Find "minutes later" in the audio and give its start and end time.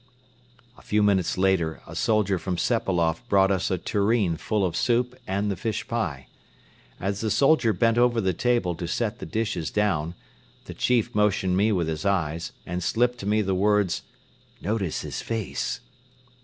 1.03-1.79